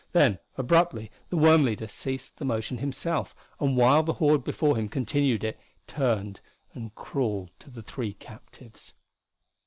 Then 0.13 0.39
abruptly 0.57 1.11
the 1.29 1.37
worm 1.37 1.63
leader 1.63 1.87
ceased 1.87 2.37
the 2.37 2.43
motion 2.43 2.79
himself, 2.79 3.35
and 3.59 3.77
while 3.77 4.01
the 4.01 4.13
horde 4.13 4.43
before 4.43 4.75
him 4.75 4.89
continued 4.89 5.43
it, 5.43 5.59
turned 5.85 6.39
and 6.73 6.95
crawled 6.95 7.51
to 7.59 7.69
the 7.69 7.83
three 7.83 8.13
captives. 8.15 8.95